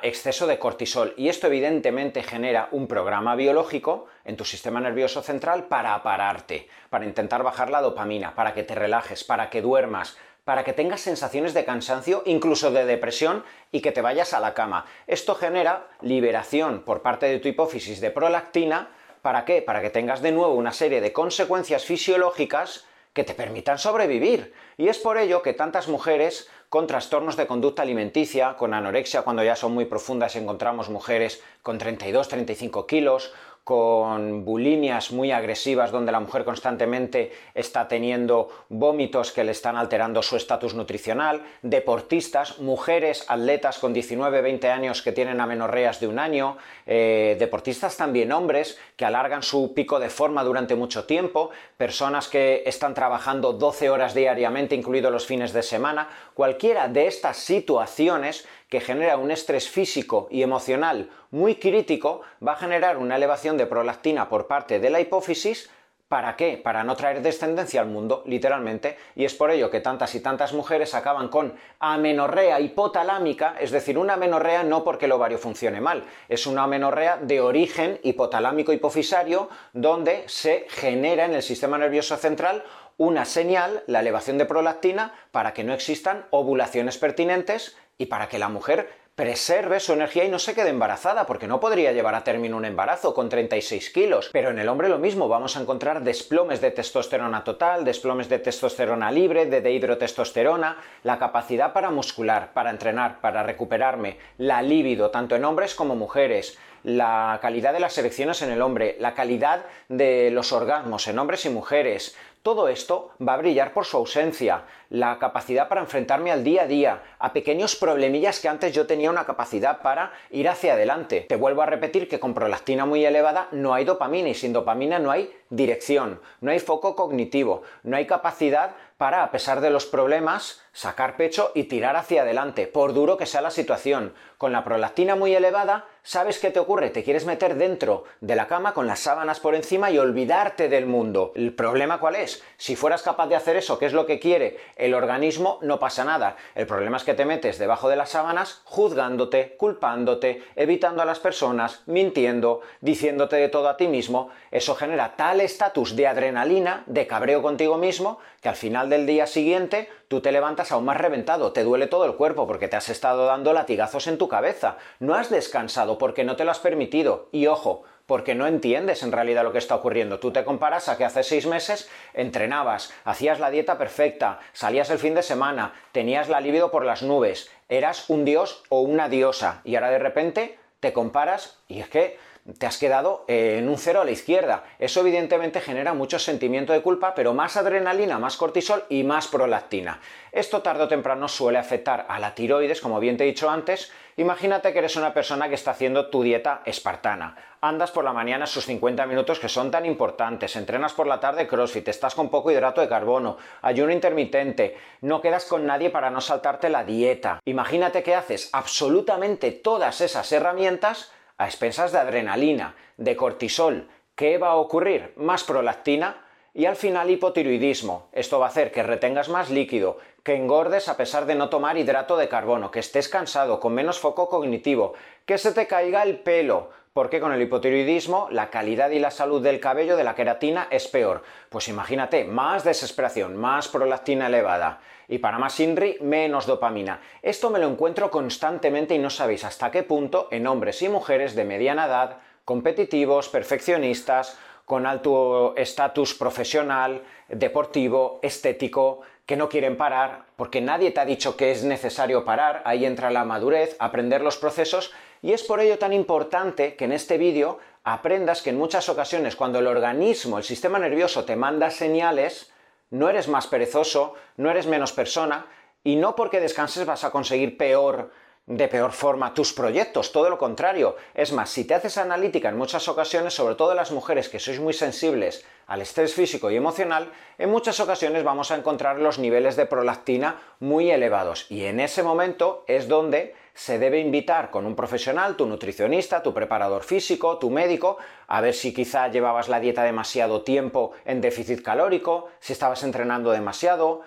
exceso 0.03 0.47
de 0.47 0.59
cortisol 0.59 1.15
y 1.17 1.29
esto 1.29 1.49
evidentemente 1.49 2.23
genera 2.23 2.69
un 2.73 2.87
programa 2.87 3.35
biológico 3.35 4.07
en 4.25 4.37
tu 4.37 4.45
sistema 4.45 4.81
nervioso 4.81 5.23
central 5.23 5.65
para 5.65 6.03
pararte, 6.03 6.69
para 6.89 7.05
intentar 7.05 7.43
bajar 7.43 7.71
la 7.71 7.81
dopamina, 7.81 8.35
para 8.35 8.55
que 8.55 8.63
te 8.63 8.75
relajes, 8.75 9.25
para 9.25 9.51
que 9.51 9.63
duermas, 9.63 10.17
para 10.45 10.65
que 10.65 10.73
tengas 10.73 11.01
sensaciones 11.01 11.55
de 11.55 11.65
cansancio, 11.65 12.23
incluso 12.27 12.71
de 12.71 12.85
depresión 12.85 13.45
y 13.71 13.81
que 13.81 13.93
te 13.93 14.03
vayas 14.03 14.35
a 14.35 14.41
la 14.41 14.55
cama. 14.55 14.87
Esto 15.07 15.35
genera 15.35 15.89
liberación 16.01 16.83
por 16.83 17.03
parte 17.03 17.27
de 17.27 17.39
tu 17.39 17.49
hipófisis 17.49 18.01
de 18.01 18.11
prolactina, 18.11 18.91
¿para 19.23 19.45
qué? 19.45 19.63
Para 19.63 19.81
que 19.81 19.91
tengas 19.91 20.23
de 20.23 20.33
nuevo 20.33 20.55
una 20.55 20.73
serie 20.73 21.01
de 21.01 21.13
consecuencias 21.13 21.85
fisiológicas 21.85 22.87
que 23.13 23.25
te 23.25 23.35
permitan 23.35 23.79
sobrevivir. 23.79 24.53
Y 24.77 24.89
es 24.89 24.99
por 24.99 25.19
ello 25.19 25.43
que 25.43 25.53
tantas 25.53 25.89
mujeres 25.89 26.49
con 26.69 26.87
trastornos 26.87 27.37
de 27.37 27.49
conducta 27.49 27.83
alimenticia, 27.83 28.57
con 28.57 28.75
anorexia 28.75 29.23
cuando 29.23 29.43
ya 29.43 29.57
son 29.57 29.73
muy 29.73 29.87
profundas 29.87 30.37
encontramos 30.37 30.89
mujeres 30.89 31.43
con 31.63 31.81
32-35 31.81 32.87
kilos, 32.87 33.33
con 33.71 34.45
bulimias 34.45 35.13
muy 35.13 35.31
agresivas 35.31 35.93
donde 35.93 36.11
la 36.11 36.19
mujer 36.19 36.45
constantemente 36.45 37.31
está 37.55 37.87
teniendo 37.87 38.49
vómitos 38.69 39.31
que 39.31 39.45
le 39.45 39.53
están 39.53 39.77
alterando 39.77 40.25
su 40.25 40.35
estatus 40.35 40.75
nutricional, 40.75 41.45
deportistas, 41.63 42.59
mujeres, 42.59 43.25
atletas 43.29 43.79
con 43.79 43.95
19-20 43.95 44.65
años 44.65 45.03
que 45.03 45.13
tienen 45.13 45.41
amenorreas 45.41 46.01
de 46.01 46.09
un 46.09 46.19
año, 46.19 46.57
eh, 46.85 47.37
deportistas 47.39 47.97
también 47.97 48.33
hombres 48.33 48.77
que 48.97 49.05
alargan 49.05 49.45
su 49.45 49.73
pico 49.73 50.01
de 50.01 50.11
forma 50.11 50.43
durante 50.43 50.75
mucho 50.75 51.05
tiempo, 51.05 51.51
personas 51.77 52.27
que 52.27 52.65
están 52.67 52.93
trabajando 52.93 53.53
12 53.53 53.89
horas 53.89 54.15
diariamente, 54.15 54.75
incluidos 54.75 55.13
los 55.13 55.27
fines 55.27 55.53
de 55.53 55.63
semana, 55.63 56.09
cualquiera 56.35 56.89
de 56.89 57.07
estas 57.07 57.37
situaciones 57.37 58.49
que 58.71 58.81
genera 58.81 59.19
un 59.19 59.31
estrés 59.31 59.69
físico 59.69 60.29
y 60.31 60.43
emocional 60.43 61.11
muy 61.31 61.57
crítico, 61.57 62.23
va 62.47 62.53
a 62.53 62.57
generar 62.57 62.97
una 62.97 63.17
elevación 63.17 63.59
de 63.59 63.67
prolactina 63.67 64.29
por 64.29 64.47
parte 64.47 64.79
de 64.79 64.91
la 64.91 65.01
hipófisis. 65.01 65.69
¿Para 66.09 66.35
qué? 66.35 66.57
Para 66.57 66.83
no 66.83 66.97
traer 66.97 67.23
descendencia 67.23 67.81
al 67.81 67.87
mundo, 67.87 68.25
literalmente, 68.27 68.97
y 69.15 69.25
es 69.25 69.35
por 69.35 69.53
ello 69.53 69.71
que 69.71 69.81
tantas 69.81 70.13
y 70.17 70.21
tantas 70.21 70.53
mujeres 70.53 70.95
acaban 70.95 71.29
con 71.29 71.55
amenorrea 71.79 72.59
hipotalámica, 72.59 73.55
es 73.61 73.71
decir, 73.71 73.97
una 73.97 74.15
amenorrea 74.15 74.65
no 74.65 74.83
porque 74.83 75.05
el 75.05 75.13
ovario 75.13 75.39
funcione 75.39 75.81
mal, 75.81 76.03
es 76.29 76.49
una 76.49 76.65
amenorrea 76.65 77.19
de 77.19 77.41
origen 77.41 78.01
hipotalámico 78.03 78.73
hipofisario, 78.73 79.51
donde 79.73 80.25
se 80.27 80.67
genera 80.69 81.27
en 81.27 81.35
el 81.35 81.43
sistema 81.43 81.79
nervioso 81.79 82.17
central 82.17 82.65
una 82.97 83.25
señal, 83.25 83.85
la 83.87 84.01
elevación 84.01 84.37
de 84.37 84.47
prolactina, 84.47 85.15
para 85.31 85.55
que 85.55 85.63
no 85.63 85.73
existan 85.73 86.27
ovulaciones 86.31 86.99
pertinentes 86.99 87.77
y 88.01 88.07
para 88.07 88.29
que 88.29 88.39
la 88.39 88.49
mujer 88.49 88.89
preserve 89.15 89.79
su 89.79 89.93
energía 89.93 90.25
y 90.25 90.31
no 90.31 90.39
se 90.39 90.55
quede 90.55 90.71
embarazada, 90.71 91.27
porque 91.27 91.47
no 91.47 91.61
podría 91.61 91.93
llevar 91.93 92.15
a 92.15 92.25
término 92.25 92.57
un 92.57 92.65
embarazo 92.65 93.13
con 93.13 93.29
36 93.29 93.91
kilos. 93.91 94.31
Pero 94.33 94.49
en 94.49 94.59
el 94.59 94.71
hombre 94.71 94.89
lo 94.89 94.99
mismo, 94.99 95.29
vamos 95.29 95.55
a 95.55 95.61
encontrar 95.61 96.03
desplomes 96.03 96.63
de 96.63 96.71
testosterona 96.71 97.45
total, 97.45 97.85
desplomes 97.85 98.31
de 98.31 98.39
testosterona 98.39 99.11
libre, 99.11 99.45
de 99.45 99.61
dehidrotestosterona, 99.61 100.79
la 101.03 101.19
capacidad 101.19 101.75
para 101.75 101.91
muscular, 101.91 102.55
para 102.55 102.71
entrenar, 102.71 103.21
para 103.21 103.43
recuperarme, 103.43 104.17
la 104.39 104.63
libido, 104.63 105.11
tanto 105.11 105.37
en 105.37 105.45
hombres 105.45 105.75
como 105.75 105.95
mujeres, 105.95 106.59
la 106.83 107.39
calidad 107.43 107.75
de 107.75 107.81
las 107.81 107.99
erecciones 107.99 108.41
en 108.41 108.51
el 108.51 108.63
hombre, 108.63 108.97
la 109.01 109.13
calidad 109.13 109.67
de 109.91 110.31
los 110.31 110.53
orgasmos 110.53 111.07
en 111.09 111.19
hombres 111.19 111.45
y 111.45 111.51
mujeres, 111.51 112.17
todo 112.43 112.69
esto 112.69 113.11
va 113.27 113.35
a 113.35 113.39
brillar 113.39 113.73
por 113.73 113.85
su 113.85 113.99
ausencia, 113.99 114.65
la 114.89 115.19
capacidad 115.19 115.69
para 115.69 115.83
enfrentarme 115.83 116.33
al 116.33 116.43
día 116.43 116.63
a 116.63 116.67
día, 116.67 117.03
a 117.19 117.33
pequeños 117.33 117.77
problemillas 117.77 118.41
que 118.41 118.49
antes 118.49 118.73
yo 118.73 118.87
tenía 118.87 119.11
una 119.11 119.27
capacidad 119.27 119.83
para 119.83 120.13
ir 120.31 120.49
hacia 120.49 120.73
adelante. 120.73 121.27
Te 121.29 121.37
vuelvo 121.37 121.63
a 121.63 121.67
repetir 121.67 122.09
que 122.09 122.19
con 122.19 122.33
prolactina 122.33 122.87
muy 122.87 123.05
elevada 123.05 123.49
no 123.53 123.75
hay 123.75 123.85
dopamina 123.85 124.31
y 124.31 124.35
sin 124.35 124.53
dopamina 124.53 124.99
no 124.99 125.11
hay 125.11 125.31
dirección, 125.51 126.21
no 126.41 126.51
hay 126.51 126.61
foco 126.61 126.97
cognitivo, 126.97 127.63
no 127.83 127.97
hay 127.97 128.07
capacidad 128.07 128.71
para, 129.01 129.23
a 129.23 129.31
pesar 129.31 129.63
de 129.63 129.71
los 129.71 129.87
problemas, 129.87 130.61
sacar 130.73 131.17
pecho 131.17 131.53
y 131.55 131.65
tirar 131.65 131.97
hacia 131.97 132.21
adelante, 132.21 132.67
por 132.67 132.93
duro 132.93 133.17
que 133.17 133.25
sea 133.25 133.41
la 133.41 133.51
situación. 133.51 134.13
Con 134.37 134.53
la 134.53 134.63
prolactina 134.63 135.17
muy 135.17 135.35
elevada, 135.35 135.87
¿sabes 136.03 136.39
qué 136.39 136.51
te 136.51 136.61
ocurre? 136.61 136.91
Te 136.91 137.03
quieres 137.03 137.25
meter 137.25 137.57
dentro 137.57 138.05
de 138.21 138.37
la 138.37 138.47
cama 138.47 138.75
con 138.75 138.87
las 138.87 139.01
sábanas 139.01 139.41
por 139.41 139.55
encima 139.55 139.91
y 139.91 139.99
olvidarte 139.99 140.69
del 140.69 140.85
mundo. 140.85 141.33
¿El 141.35 141.55
problema 141.55 141.99
cuál 141.99 142.17
es? 142.17 142.43
Si 142.59 142.77
fueras 142.77 143.03
capaz 143.03 143.27
de 143.29 143.37
hacer 143.37 143.57
eso, 143.57 143.79
que 143.79 143.87
es 143.87 143.95
lo 143.95 144.05
que 144.05 144.19
quiere 144.19 144.59
el 144.77 144.93
organismo, 144.93 145.59
no 145.63 145.79
pasa 145.79 146.05
nada. 146.05 146.37
El 146.55 146.67
problema 146.67 146.99
es 146.99 147.05
que 147.05 147.15
te 147.15 147.25
metes 147.25 147.59
debajo 147.59 147.89
de 147.89 147.97
las 147.97 148.11
sábanas 148.11 148.61
juzgándote, 148.65 149.57
culpándote, 149.57 150.43
evitando 150.57 151.01
a 151.01 151.07
las 151.07 151.21
personas, 151.21 151.83
mintiendo, 151.87 152.61
diciéndote 152.83 153.37
de 153.37 153.49
todo 153.49 153.69
a 153.69 153.79
ti 153.79 153.89
mismo. 153.89 154.31
Eso 154.51 154.75
genera 154.75 155.17
tal 155.17 155.40
estatus 155.45 155.97
de 155.97 156.07
adrenalina, 156.07 156.85
de 156.87 157.07
cabreo 157.07 157.43
contigo 157.43 157.79
mismo, 157.79 158.19
que 158.41 158.49
al 158.49 158.57
final 158.57 158.91
del 158.91 159.07
día 159.07 159.27
siguiente 159.27 159.89
tú 160.09 160.21
te 160.21 160.33
levantas 160.33 160.73
aún 160.73 160.85
más 160.85 160.97
reventado, 160.97 161.53
te 161.53 161.65
duele 161.65 161.87
todo 161.87 162.05
el 162.05 162.15
cuerpo 162.15 162.47
porque 162.47 162.69
te 162.69 162.77
has 162.77 162.89
estado 162.89 163.27
dando 163.27 163.53
latigazos 163.53 164.07
en 164.07 164.19
tu 164.19 164.29
cabeza, 164.29 164.77
no 164.99 165.15
has 165.15 165.31
descansado 165.31 165.99
porque 165.99 166.25
no 166.25 166.37
te 166.37 166.45
lo 166.45 166.51
has 166.51 166.59
permitido. 166.59 167.29
Y 167.33 167.47
ojo, 167.47 167.85
porque 168.11 168.35
no 168.35 168.49
entiendes 168.49 169.05
en 169.05 169.13
realidad 169.13 169.45
lo 169.45 169.53
que 169.53 169.59
está 169.59 169.77
ocurriendo. 169.77 170.19
Tú 170.19 170.33
te 170.33 170.45
comparas 170.45 170.89
a 170.89 170.99
que 170.99 171.05
hace 171.05 171.23
seis 171.23 171.47
meses 171.47 171.89
entrenabas, 172.13 172.93
hacías 173.05 173.39
la 173.39 173.51
dieta 173.51 173.79
perfecta, 173.79 174.41
salías 174.53 174.91
el 174.91 174.99
fin 174.99 175.15
de 175.15 175.23
semana, 175.23 175.75
tenías 175.93 176.29
la 176.29 176.41
libido 176.41 176.73
por 176.73 176.85
las 176.85 177.05
nubes, 177.05 177.53
eras 177.69 178.11
un 178.11 178.25
dios 178.25 178.65
o 178.69 178.81
una 178.81 179.09
diosa. 179.09 179.61
Y 179.63 179.77
ahora 179.77 179.91
de 179.91 180.01
repente 180.01 180.59
te 180.81 180.93
comparas 180.93 181.59
y 181.69 181.79
es 181.79 181.89
que 181.89 182.19
te 182.59 182.67
has 182.67 182.79
quedado 182.79 183.25
eh, 183.29 183.57
en 183.59 183.69
un 183.69 183.79
cero 183.79 184.01
a 184.01 184.05
la 184.05 184.11
izquierda. 184.11 184.65
Eso 184.79 185.01
evidentemente 185.01 185.61
genera 185.61 185.95
mucho 185.95 186.19
sentimiento 186.19 186.73
de 186.73 186.83
culpa, 186.83 187.15
pero 187.15 187.35
más 187.35 187.57
adrenalina, 187.57 188.19
más 188.19 188.37
cortisol 188.37 188.85
y 188.89 189.05
más 189.05 189.29
prolactina. 189.29 190.01
Esto 190.33 190.63
tarde 190.63 190.85
o 190.85 190.89
temprano 190.89 191.29
suele 191.29 191.59
afectar 191.59 192.07
a 192.09 192.19
la 192.19 192.35
tiroides, 192.35 192.81
como 192.81 193.01
bien 193.01 193.17
te 193.17 193.25
he 193.25 193.27
dicho 193.27 193.51
antes. 193.51 193.93
Imagínate 194.17 194.73
que 194.73 194.81
eres 194.81 194.97
una 194.97 195.15
persona 195.15 195.49
que 195.49 195.55
está 195.55 195.71
haciendo 195.71 196.11
tu 196.11 196.23
dieta 196.23 196.63
espartana. 196.67 197.37
Andas 197.63 197.91
por 197.91 198.05
la 198.05 198.13
mañana 198.13 198.47
sus 198.47 198.67
50 198.67 199.07
minutos 199.07 199.39
que 199.39 199.49
son 199.49 199.71
tan 199.71 199.87
importantes, 199.87 200.57
entrenas 200.57 200.93
por 200.93 201.07
la 201.07 201.21
tarde 201.21 201.47
crossfit, 201.47 201.89
estás 201.89 202.15
con 202.15 202.31
poco 202.31 202.51
hidrato 202.51 202.81
de 202.81 202.89
carbono, 202.89 203.39
ayuno 203.63 203.93
intermitente, 203.93 204.77
no 205.01 205.21
quedas 205.21 205.45
con 205.45 205.67
nadie 205.67 205.91
para 205.91 206.11
no 206.11 206.21
saltarte 206.21 206.69
la 206.69 206.85
dieta. 206.85 207.41
Imagínate 207.45 208.03
que 208.03 208.15
haces 208.15 208.51
absolutamente 208.53 209.53
todas 209.53 210.01
esas 210.01 210.31
herramientas 210.33 211.13
a 211.41 211.47
expensas 211.47 211.91
de 211.91 211.99
adrenalina, 211.99 212.77
de 212.99 213.17
cortisol. 213.17 213.89
¿Qué 214.15 214.37
va 214.37 214.51
a 214.51 214.57
ocurrir? 214.57 215.15
Más 215.17 215.43
prolactina 215.43 216.23
y 216.53 216.67
al 216.67 216.77
final 216.77 217.09
hipotiroidismo. 217.09 218.09
Esto 218.13 218.39
va 218.39 218.45
a 218.45 218.49
hacer 218.51 218.71
que 218.71 218.83
retengas 218.83 219.31
más 219.31 219.49
líquido, 219.49 219.97
que 220.23 220.35
engordes 220.35 220.91
a 220.91 220.99
pesar 220.99 221.25
de 221.25 221.37
no 221.37 221.49
tomar 221.49 221.79
hidrato 221.79 222.19
de 222.19 222.29
carbono, 222.29 222.71
que 222.71 222.81
estés 222.81 223.09
cansado, 223.09 223.59
con 223.59 223.73
menos 223.73 223.99
foco 223.99 224.29
cognitivo, 224.29 224.93
que 225.25 225.39
se 225.39 225.53
te 225.53 225.67
caiga 225.67 226.03
el 226.03 226.19
pelo, 226.19 226.69
porque 226.93 227.21
con 227.21 227.33
el 227.33 227.43
hipotiroidismo 227.43 228.29
la 228.31 228.51
calidad 228.51 228.91
y 228.91 228.99
la 228.99 229.11
salud 229.11 229.43
del 229.43 229.61
cabello 229.61 229.97
de 229.97 230.05
la 230.05 230.15
queratina 230.15 230.67
es 230.71 230.89
peor. 230.89 231.23
Pues 231.49 231.69
imagínate, 231.69 232.25
más 232.25 232.65
desesperación, 232.65 233.37
más 233.37 233.69
prolactina 233.69 234.27
elevada. 234.27 234.81
Y 235.07 235.19
para 235.19 235.39
más 235.39 235.59
INRI, 235.59 235.99
menos 236.01 236.47
dopamina. 236.47 237.01
Esto 237.23 237.51
me 237.51 237.59
lo 237.59 237.69
encuentro 237.69 238.11
constantemente 238.11 238.95
y 238.95 238.99
no 238.99 239.11
sabéis 239.11 239.45
hasta 239.45 239.71
qué 239.71 239.83
punto 239.83 240.29
en 240.31 240.47
hombres 240.47 240.83
y 240.83 240.89
mujeres 240.89 241.35
de 241.35 241.45
mediana 241.45 241.87
edad, 241.87 242.19
competitivos, 242.45 243.29
perfeccionistas, 243.29 244.39
con 244.65 244.87
alto 244.87 245.55
estatus 245.57 246.15
profesional, 246.15 247.03
deportivo, 247.29 248.21
estético, 248.23 249.01
que 249.27 249.37
no 249.37 249.49
quieren 249.49 249.77
parar, 249.77 250.27
porque 250.37 250.61
nadie 250.61 250.91
te 250.91 251.01
ha 251.01 251.05
dicho 251.05 251.37
que 251.37 251.53
es 251.53 251.63
necesario 251.63 252.25
parar, 252.25 252.63
ahí 252.65 252.85
entra 252.85 253.11
la 253.11 253.25
madurez, 253.25 253.77
aprender 253.79 254.23
los 254.23 254.37
procesos, 254.37 254.93
y 255.23 255.33
es 255.33 255.43
por 255.43 255.61
ello 255.61 255.79
tan 255.79 255.93
importante 255.93 256.77
que 256.77 256.85
en 256.85 256.93
este 256.93 257.19
vídeo 257.19 257.59
aprendas 257.85 258.43
que 258.43 258.51
en 258.51 258.59
muchas 258.59 258.89
ocasiones 258.89 259.37
cuando 259.37 259.59
el 259.59 259.67
organismo, 259.67 260.39
el 260.39 260.45
sistema 260.45 260.79
nervioso 260.79 261.25
te 261.25 261.37
manda 261.37 261.71
señales, 261.71 262.53
no 262.91 263.09
eres 263.09 263.29
más 263.29 263.47
perezoso, 263.47 264.15
no 264.37 264.51
eres 264.51 264.67
menos 264.67 264.93
persona, 264.93 265.47
y 265.83 265.97
no 265.97 266.15
porque 266.15 266.41
descanses 266.41 266.87
vas 266.87 267.05
a 267.05 267.11
conseguir 267.11 267.57
peor 267.57 268.11
de 268.47 268.69
peor 268.69 268.91
forma 268.91 269.33
tus 269.33 269.53
proyectos, 269.53 270.11
todo 270.11 270.29
lo 270.29 270.37
contrario. 270.37 270.97
Es 271.15 271.33
más, 271.33 271.51
si 271.51 271.65
te 271.65 271.75
haces 271.75 271.99
analítica 271.99 272.49
en 272.49 272.59
muchas 272.59 272.89
ocasiones, 272.89 273.33
sobre 273.33 273.55
todo 273.55 273.75
las 273.75 273.93
mujeres 273.93 274.29
que 274.29 274.41
sois 274.41 274.59
muy 274.59 274.73
sensibles 274.73 275.45
al 275.69 275.83
estrés 275.83 276.15
físico 276.15 276.51
y 276.51 276.57
emocional, 276.57 277.13
en 277.39 277.49
muchas 277.49 277.79
ocasiones 277.79 278.25
vamos 278.25 278.51
a 278.51 278.57
encontrar 278.57 278.99
los 278.99 279.21
niveles 279.21 279.55
de 279.55 279.67
prolactina 279.67 280.41
muy 280.59 280.91
elevados. 280.91 281.47
Y 281.49 281.65
en 281.67 281.79
ese 281.79 282.03
momento 282.03 282.65
es 282.67 282.89
donde 282.89 283.37
se 283.55 283.79
debe 283.79 284.01
invitar 284.01 284.51
con 284.51 284.67
un 284.67 284.77
profesional, 284.77 285.37
tu 285.37 285.47
nutricionista, 285.47 286.23
tu 286.23 286.33
preparador 286.33 286.83
físico, 286.85 287.39
tu 287.39 287.51
médico, 287.51 287.99
a 288.27 288.41
ver 288.41 288.55
si 288.55 288.73
quizá 288.73 289.09
llevabas 289.09 289.49
la 289.49 289.61
dieta 289.61 289.83
demasiado 289.83 290.43
tiempo 290.43 290.93
en 291.05 291.21
déficit 291.21 291.63
calórico, 291.63 292.29
si 292.41 292.53
estabas 292.53 292.83
entrenando 292.83 293.31
demasiado, 293.31 294.03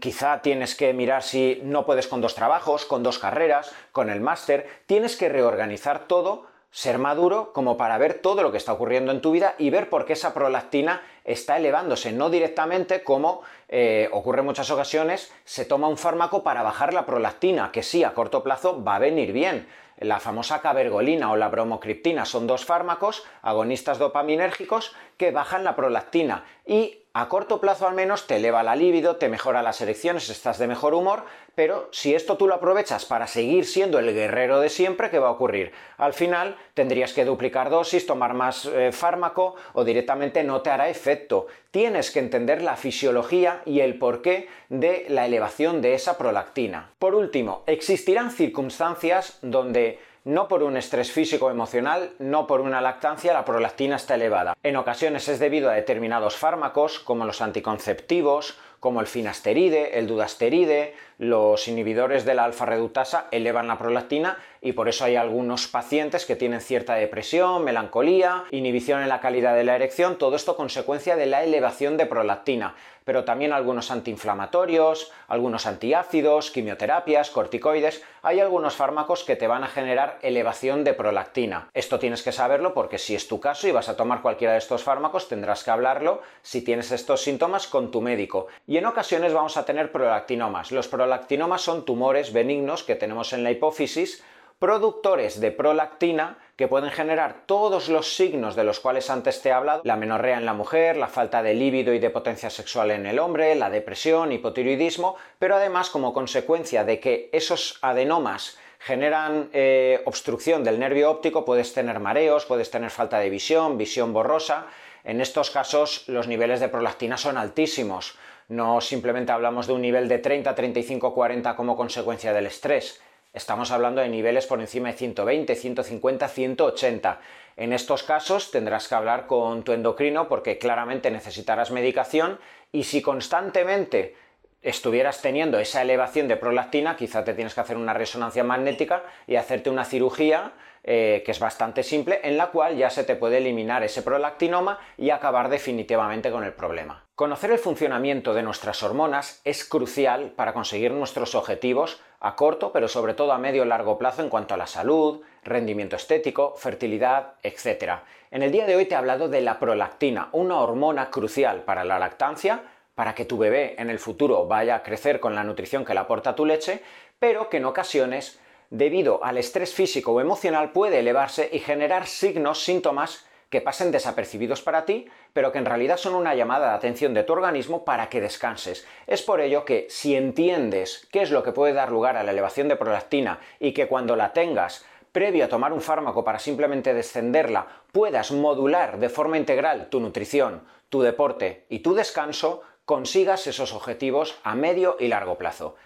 Quizá 0.00 0.42
tienes 0.42 0.74
que 0.74 0.92
mirar 0.92 1.22
si 1.22 1.60
no 1.62 1.86
puedes 1.86 2.08
con 2.08 2.20
dos 2.20 2.34
trabajos, 2.34 2.84
con 2.84 3.04
dos 3.04 3.20
carreras, 3.20 3.72
con 3.92 4.10
el 4.10 4.20
máster. 4.20 4.66
Tienes 4.86 5.16
que 5.16 5.28
reorganizar 5.28 6.08
todo, 6.08 6.46
ser 6.72 6.98
maduro 6.98 7.52
como 7.52 7.76
para 7.76 7.96
ver 7.96 8.14
todo 8.14 8.42
lo 8.42 8.50
que 8.50 8.58
está 8.58 8.72
ocurriendo 8.72 9.12
en 9.12 9.20
tu 9.20 9.30
vida 9.30 9.54
y 9.56 9.70
ver 9.70 9.88
por 9.88 10.04
qué 10.04 10.14
esa 10.14 10.34
prolactina 10.34 11.02
está 11.24 11.56
elevándose, 11.56 12.10
no 12.10 12.28
directamente 12.28 13.04
como 13.04 13.42
eh, 13.68 14.08
ocurre 14.12 14.40
en 14.40 14.46
muchas 14.46 14.70
ocasiones, 14.70 15.32
se 15.44 15.64
toma 15.64 15.88
un 15.88 15.98
fármaco 15.98 16.42
para 16.42 16.62
bajar 16.62 16.94
la 16.94 17.06
prolactina, 17.06 17.70
que 17.72 17.82
sí, 17.82 18.02
a 18.04 18.14
corto 18.14 18.42
plazo 18.42 18.82
va 18.82 18.96
a 18.96 19.00
venir 19.00 19.32
bien. 19.32 19.68
La 19.98 20.20
famosa 20.20 20.60
cabergolina 20.60 21.32
o 21.32 21.36
la 21.36 21.48
bromocriptina 21.48 22.24
son 22.24 22.46
dos 22.46 22.64
fármacos 22.64 23.24
agonistas 23.42 23.98
dopaminérgicos 23.98 24.94
que 25.16 25.32
bajan 25.32 25.64
la 25.64 25.74
prolactina 25.74 26.44
y 26.64 27.02
a 27.20 27.28
corto 27.28 27.60
plazo 27.60 27.88
al 27.88 27.94
menos 27.94 28.28
te 28.28 28.36
eleva 28.36 28.62
la 28.62 28.76
libido, 28.76 29.16
te 29.16 29.28
mejora 29.28 29.62
las 29.62 29.80
erecciones, 29.80 30.28
estás 30.28 30.58
de 30.58 30.68
mejor 30.68 30.94
humor, 30.94 31.24
pero 31.56 31.88
si 31.90 32.14
esto 32.14 32.36
tú 32.36 32.46
lo 32.46 32.54
aprovechas 32.54 33.04
para 33.04 33.26
seguir 33.26 33.66
siendo 33.66 33.98
el 33.98 34.14
guerrero 34.14 34.60
de 34.60 34.68
siempre, 34.68 35.10
¿qué 35.10 35.18
va 35.18 35.26
a 35.26 35.32
ocurrir? 35.32 35.72
Al 35.96 36.12
final 36.12 36.56
tendrías 36.74 37.12
que 37.12 37.24
duplicar 37.24 37.70
dosis, 37.70 38.06
tomar 38.06 38.34
más 38.34 38.66
eh, 38.66 38.92
fármaco 38.92 39.56
o 39.72 39.82
directamente 39.82 40.44
no 40.44 40.60
te 40.60 40.70
hará 40.70 40.88
efecto. 40.88 41.48
Tienes 41.72 42.12
que 42.12 42.20
entender 42.20 42.62
la 42.62 42.76
fisiología 42.76 43.62
y 43.64 43.80
el 43.80 43.98
porqué 43.98 44.48
de 44.68 45.06
la 45.08 45.26
elevación 45.26 45.82
de 45.82 45.94
esa 45.94 46.18
prolactina. 46.18 46.92
Por 47.00 47.16
último, 47.16 47.64
existirán 47.66 48.30
circunstancias 48.30 49.38
donde 49.42 49.98
no 50.28 50.46
por 50.46 50.62
un 50.62 50.76
estrés 50.76 51.10
físico 51.10 51.46
o 51.46 51.50
emocional, 51.50 52.10
no 52.18 52.46
por 52.46 52.60
una 52.60 52.82
lactancia, 52.82 53.32
la 53.32 53.46
prolactina 53.46 53.96
está 53.96 54.14
elevada. 54.14 54.54
En 54.62 54.76
ocasiones 54.76 55.26
es 55.26 55.38
debido 55.38 55.70
a 55.70 55.72
determinados 55.72 56.36
fármacos, 56.36 56.98
como 56.98 57.24
los 57.24 57.40
anticonceptivos, 57.40 58.58
como 58.78 59.00
el 59.00 59.06
finasteride, 59.06 59.98
el 59.98 60.06
dudasteride, 60.06 60.94
los 61.18 61.66
inhibidores 61.66 62.24
de 62.24 62.34
la 62.34 62.44
alfa-reductasa 62.44 63.26
elevan 63.32 63.66
la 63.66 63.76
prolactina 63.76 64.38
y 64.60 64.72
por 64.72 64.88
eso 64.88 65.04
hay 65.04 65.16
algunos 65.16 65.66
pacientes 65.66 66.24
que 66.24 66.36
tienen 66.36 66.60
cierta 66.60 66.94
depresión, 66.94 67.64
melancolía, 67.64 68.44
inhibición 68.50 69.02
en 69.02 69.08
la 69.08 69.20
calidad 69.20 69.54
de 69.54 69.64
la 69.64 69.76
erección, 69.76 70.16
todo 70.16 70.36
esto 70.36 70.56
consecuencia 70.56 71.16
de 71.16 71.26
la 71.26 71.44
elevación 71.44 71.96
de 71.96 72.06
prolactina, 72.06 72.74
pero 73.04 73.24
también 73.24 73.52
algunos 73.52 73.90
antiinflamatorios, 73.90 75.10
algunos 75.28 75.66
antiácidos, 75.66 76.50
quimioterapias, 76.50 77.30
corticoides, 77.30 78.02
hay 78.22 78.40
algunos 78.40 78.74
fármacos 78.74 79.24
que 79.24 79.34
te 79.34 79.46
van 79.46 79.64
a 79.64 79.68
generar 79.68 80.18
elevación 80.20 80.84
de 80.84 80.92
prolactina. 80.92 81.70
Esto 81.72 81.98
tienes 81.98 82.22
que 82.22 82.32
saberlo 82.32 82.74
porque 82.74 82.98
si 82.98 83.14
es 83.14 83.26
tu 83.26 83.40
caso 83.40 83.66
y 83.66 83.72
vas 83.72 83.88
a 83.88 83.96
tomar 83.96 84.20
cualquiera 84.20 84.52
de 84.52 84.58
estos 84.58 84.82
fármacos, 84.82 85.28
tendrás 85.28 85.64
que 85.64 85.70
hablarlo 85.70 86.20
si 86.42 86.60
tienes 86.60 86.92
estos 86.92 87.22
síntomas 87.22 87.66
con 87.66 87.90
tu 87.90 88.02
médico. 88.02 88.48
Y 88.66 88.76
en 88.76 88.84
ocasiones 88.84 89.32
vamos 89.32 89.56
a 89.56 89.64
tener 89.64 89.90
prolactinomas. 89.90 90.70
Los 90.70 90.88
prolactinomas 91.08 91.62
son 91.62 91.86
tumores 91.86 92.34
benignos 92.34 92.84
que 92.84 92.94
tenemos 92.94 93.32
en 93.32 93.42
la 93.42 93.50
hipófisis, 93.50 94.22
productores 94.58 95.40
de 95.40 95.50
prolactina 95.50 96.36
que 96.54 96.68
pueden 96.68 96.90
generar 96.90 97.46
todos 97.46 97.88
los 97.88 98.14
signos 98.14 98.56
de 98.56 98.64
los 98.64 98.78
cuales 98.78 99.08
antes 99.08 99.40
te 99.40 99.48
he 99.48 99.52
hablado, 99.52 99.80
la 99.84 99.96
menorrea 99.96 100.36
en 100.36 100.44
la 100.44 100.52
mujer, 100.52 100.98
la 100.98 101.08
falta 101.08 101.42
de 101.42 101.54
líbido 101.54 101.94
y 101.94 101.98
de 101.98 102.10
potencia 102.10 102.50
sexual 102.50 102.90
en 102.90 103.06
el 103.06 103.18
hombre, 103.20 103.54
la 103.54 103.70
depresión, 103.70 104.32
hipotiroidismo, 104.32 105.16
pero 105.38 105.56
además 105.56 105.88
como 105.88 106.12
consecuencia 106.12 106.84
de 106.84 107.00
que 107.00 107.30
esos 107.32 107.78
adenomas 107.80 108.58
generan 108.78 109.48
eh, 109.54 110.02
obstrucción 110.04 110.62
del 110.62 110.78
nervio 110.78 111.10
óptico, 111.10 111.46
puedes 111.46 111.72
tener 111.72 112.00
mareos, 112.00 112.44
puedes 112.44 112.70
tener 112.70 112.90
falta 112.90 113.18
de 113.18 113.30
visión, 113.30 113.78
visión 113.78 114.12
borrosa. 114.12 114.66
En 115.04 115.22
estos 115.22 115.50
casos 115.50 116.04
los 116.06 116.28
niveles 116.28 116.60
de 116.60 116.68
prolactina 116.68 117.16
son 117.16 117.38
altísimos. 117.38 118.18
No 118.48 118.80
simplemente 118.80 119.30
hablamos 119.30 119.66
de 119.66 119.74
un 119.74 119.82
nivel 119.82 120.08
de 120.08 120.18
30, 120.18 120.54
35, 120.54 121.12
40 121.12 121.54
como 121.54 121.76
consecuencia 121.76 122.32
del 122.32 122.46
estrés. 122.46 122.98
Estamos 123.34 123.70
hablando 123.70 124.00
de 124.00 124.08
niveles 124.08 124.46
por 124.46 124.58
encima 124.58 124.88
de 124.88 124.94
120, 124.94 125.54
150, 125.54 126.28
180. 126.28 127.20
En 127.56 127.74
estos 127.74 128.02
casos 128.04 128.50
tendrás 128.50 128.88
que 128.88 128.94
hablar 128.94 129.26
con 129.26 129.64
tu 129.64 129.72
endocrino 129.72 130.28
porque 130.28 130.56
claramente 130.56 131.10
necesitarás 131.10 131.70
medicación 131.70 132.38
y 132.72 132.84
si 132.84 133.02
constantemente 133.02 134.16
estuvieras 134.62 135.20
teniendo 135.20 135.58
esa 135.58 135.82
elevación 135.82 136.26
de 136.26 136.36
prolactina, 136.36 136.96
quizá 136.96 137.24
te 137.24 137.34
tienes 137.34 137.54
que 137.54 137.60
hacer 137.60 137.76
una 137.76 137.92
resonancia 137.92 138.44
magnética 138.44 139.04
y 139.26 139.36
hacerte 139.36 139.68
una 139.68 139.84
cirugía 139.84 140.54
eh, 140.84 141.22
que 141.24 141.32
es 141.32 141.38
bastante 141.38 141.82
simple, 141.82 142.20
en 142.22 142.38
la 142.38 142.46
cual 142.46 142.78
ya 142.78 142.88
se 142.88 143.04
te 143.04 143.14
puede 143.14 143.38
eliminar 143.38 143.84
ese 143.84 144.00
prolactinoma 144.00 144.78
y 144.96 145.10
acabar 145.10 145.50
definitivamente 145.50 146.30
con 146.30 146.44
el 146.44 146.54
problema. 146.54 147.07
Conocer 147.18 147.50
el 147.50 147.58
funcionamiento 147.58 148.32
de 148.32 148.44
nuestras 148.44 148.80
hormonas 148.84 149.40
es 149.42 149.64
crucial 149.64 150.30
para 150.36 150.52
conseguir 150.52 150.92
nuestros 150.92 151.34
objetivos 151.34 152.00
a 152.20 152.36
corto, 152.36 152.70
pero 152.70 152.86
sobre 152.86 153.12
todo 153.12 153.32
a 153.32 153.38
medio 153.38 153.64
y 153.64 153.66
largo 153.66 153.98
plazo 153.98 154.22
en 154.22 154.28
cuanto 154.28 154.54
a 154.54 154.56
la 154.56 154.68
salud, 154.68 155.20
rendimiento 155.42 155.96
estético, 155.96 156.54
fertilidad, 156.54 157.32
etc. 157.42 157.94
En 158.30 158.44
el 158.44 158.52
día 158.52 158.66
de 158.66 158.76
hoy 158.76 158.84
te 158.84 158.94
he 158.94 158.96
hablado 158.96 159.28
de 159.28 159.40
la 159.40 159.58
prolactina, 159.58 160.28
una 160.30 160.60
hormona 160.60 161.10
crucial 161.10 161.62
para 161.62 161.84
la 161.84 161.98
lactancia, 161.98 162.62
para 162.94 163.16
que 163.16 163.24
tu 163.24 163.36
bebé 163.36 163.74
en 163.78 163.90
el 163.90 163.98
futuro 163.98 164.46
vaya 164.46 164.76
a 164.76 164.82
crecer 164.84 165.18
con 165.18 165.34
la 165.34 165.42
nutrición 165.42 165.84
que 165.84 165.94
le 165.94 166.00
aporta 166.00 166.36
tu 166.36 166.46
leche, 166.46 166.84
pero 167.18 167.48
que 167.48 167.56
en 167.56 167.64
ocasiones, 167.64 168.38
debido 168.70 169.24
al 169.24 169.38
estrés 169.38 169.74
físico 169.74 170.12
o 170.12 170.20
emocional, 170.20 170.70
puede 170.70 171.00
elevarse 171.00 171.50
y 171.52 171.58
generar 171.58 172.06
signos, 172.06 172.62
síntomas 172.62 173.24
que 173.50 173.60
pasen 173.60 173.90
desapercibidos 173.90 174.62
para 174.62 174.84
ti, 174.84 175.06
pero 175.32 175.52
que 175.52 175.58
en 175.58 175.64
realidad 175.64 175.96
son 175.96 176.14
una 176.14 176.34
llamada 176.34 176.70
de 176.70 176.76
atención 176.76 177.14
de 177.14 177.24
tu 177.24 177.32
organismo 177.32 177.84
para 177.84 178.08
que 178.08 178.20
descanses. 178.20 178.86
Es 179.06 179.22
por 179.22 179.40
ello 179.40 179.64
que 179.64 179.86
si 179.88 180.14
entiendes 180.14 181.08
qué 181.10 181.22
es 181.22 181.30
lo 181.30 181.42
que 181.42 181.52
puede 181.52 181.72
dar 181.72 181.90
lugar 181.90 182.16
a 182.16 182.22
la 182.22 182.32
elevación 182.32 182.68
de 182.68 182.76
prolactina 182.76 183.40
y 183.58 183.72
que 183.72 183.88
cuando 183.88 184.16
la 184.16 184.32
tengas 184.32 184.84
previo 185.12 185.46
a 185.46 185.48
tomar 185.48 185.72
un 185.72 185.80
fármaco 185.80 186.24
para 186.24 186.38
simplemente 186.38 186.92
descenderla, 186.92 187.66
puedas 187.92 188.30
modular 188.30 188.98
de 188.98 189.08
forma 189.08 189.38
integral 189.38 189.88
tu 189.88 190.00
nutrición, 190.00 190.62
tu 190.90 191.00
deporte 191.00 191.64
y 191.68 191.80
tu 191.80 191.94
descanso, 191.94 192.62
consigas 192.84 193.46
esos 193.46 193.72
objetivos 193.72 194.38
a 194.44 194.54
medio 194.54 194.96
y 195.00 195.08
largo 195.08 195.36
plazo. 195.36 195.76